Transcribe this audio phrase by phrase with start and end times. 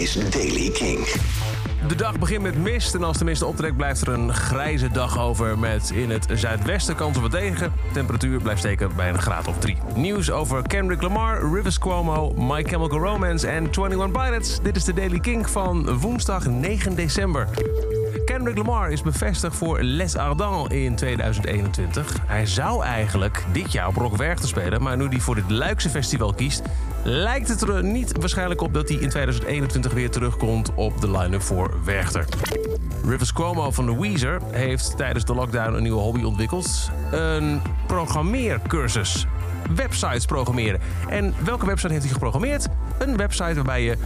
[0.00, 1.06] is Daily King.
[1.88, 5.18] De dag begint met mist en als de mist optrekt blijft er een grijze dag
[5.18, 5.58] over...
[5.58, 7.72] met in het zuidwesten kans op wat regen.
[7.92, 9.76] Temperatuur blijft steken bij een graad of 3.
[9.94, 14.60] Nieuws over Kendrick Lamar, Rivers Cuomo, My Chemical Romance en 21 Pilots.
[14.62, 17.48] Dit is de Daily King van woensdag 9 december.
[18.24, 22.16] Kendrick Lamar is bevestigd voor Les Ardents in 2021.
[22.26, 24.82] Hij zou eigenlijk dit jaar op Rock Werchter spelen...
[24.82, 26.62] maar nu hij voor dit Luikse festival kiest...
[27.02, 31.42] lijkt het er niet waarschijnlijk op dat hij in 2021 weer terugkomt op de line-up
[31.42, 32.24] voor Werchter.
[33.04, 36.90] Rivers Cuomo van de Weezer heeft tijdens de lockdown een nieuwe hobby ontwikkeld.
[37.10, 39.26] Een programmeercursus.
[39.74, 40.80] Websites programmeren.
[41.08, 42.68] En welke website heeft hij geprogrammeerd?
[42.98, 43.96] Een website waarbij je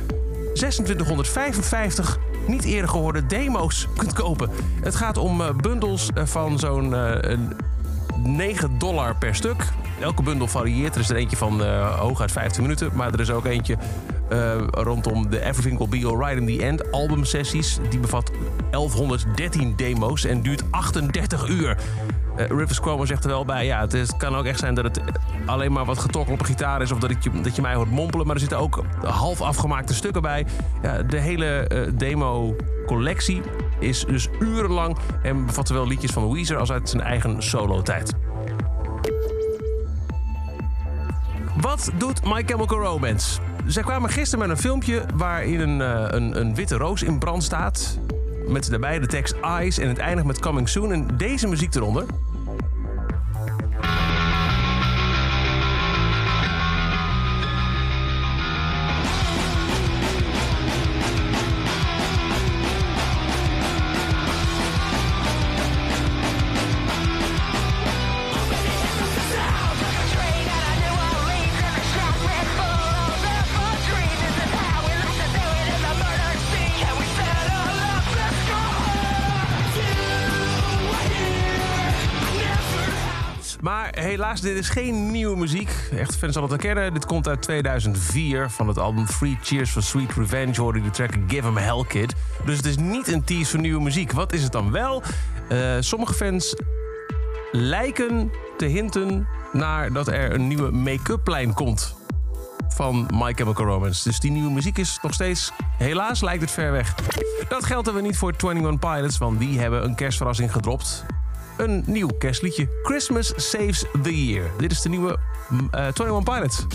[0.55, 4.51] 2655 niet eerder gehoorde demo's kunt kopen.
[4.81, 7.39] Het gaat om uh, bundels uh, van zo'n uh,
[8.23, 9.65] 9 dollar per stuk.
[10.01, 10.95] Elke bundel varieert.
[10.95, 11.62] Er is er eentje van
[11.98, 12.91] hooguit 15 minuten.
[12.95, 13.77] Maar er is ook eentje
[14.70, 17.79] rondom de Everything Will Be Alright in the End albumsessies.
[17.91, 18.30] Die bevat
[18.70, 21.77] 1113 demo's en duurt 38 uur.
[22.39, 25.00] Uh, Rivers Cuomo zegt er wel bij, ja, het, kan ook echt zijn dat het
[25.47, 26.92] alleen maar wat getrokken op een gitaar is...
[26.92, 30.22] of dat, je, dat je mij hoort mompelen, maar er zitten ook half afgemaakte stukken
[30.22, 30.47] bij.
[30.83, 33.42] Ja, de hele uh, demo-collectie
[33.78, 34.97] is dus urenlang...
[35.22, 38.12] en bevat zowel liedjes van Weezer als uit zijn eigen solo-tijd.
[41.65, 43.41] Wat doet My Chemical Romance?
[43.67, 47.43] Zij kwamen gisteren met een filmpje waarin een, uh, een, een witte roos in brand
[47.43, 47.98] staat
[48.48, 52.05] met daarbij de tekst Eyes en het eindigt met Coming Soon en deze muziek eronder.
[83.64, 85.70] Maar helaas, dit is geen nieuwe muziek.
[85.92, 86.94] Echt fans zal het herkennen.
[86.94, 90.60] Dit komt uit 2004 van het album Three Cheers for Sweet Revenge.
[90.60, 92.14] Hoorde de track Give 'em Hell Kid.
[92.44, 94.12] Dus het is niet een tease voor nieuwe muziek.
[94.12, 95.02] Wat is het dan wel?
[95.52, 96.56] Uh, sommige fans
[97.52, 101.96] lijken te hinten naar dat er een nieuwe make-up lijn komt
[102.69, 104.08] van My Chemical Romance.
[104.08, 106.94] Dus die nieuwe muziek is nog steeds, helaas lijkt het ver weg.
[107.48, 111.04] Dat geldt er niet voor 21 Pilots, want die hebben een kerstverrassing gedropt
[111.56, 112.69] een nieuw kerstliedje.
[112.82, 114.50] Christmas Saves the Year.
[114.59, 115.19] Dit is de nieuwe
[115.75, 116.66] uh, 21 Pilots.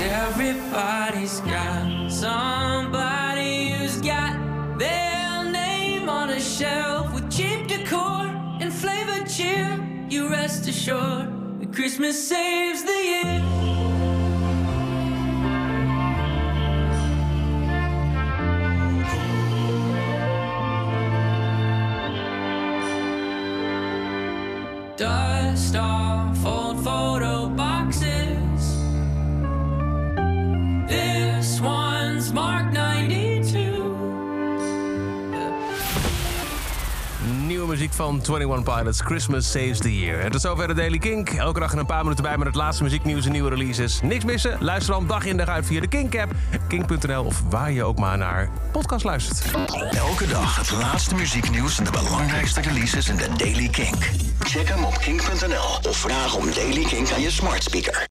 [0.00, 4.32] Everybody's got somebody who's got
[4.78, 8.26] their name on a shelf with cheap decor
[8.60, 9.78] and flavored cheer.
[10.08, 11.34] You rest assured
[11.74, 13.93] Christmas saves the year.
[24.96, 28.78] Dust off old photo boxes.
[30.88, 32.72] This one's Mark
[37.46, 40.22] Nieuwe muziek van 21 Pilots, Christmas Saves the Year.
[40.22, 41.28] Het is zover de Daily Kink.
[41.28, 44.00] Elke dag een paar minuten bij met het laatste muzieknieuws en nieuwe releases.
[44.02, 44.56] Niks missen?
[44.60, 46.32] Luister dan dag in dag uit via de Kink-app,
[46.68, 49.54] kink.nl of waar je ook maar naar podcast luistert.
[49.90, 54.10] Elke dag het laatste muzieknieuws en de belangrijkste releases in de Daily Kink.
[54.38, 58.02] Check hem op kink.nl of vraag om Daily Kink aan je smart speaker.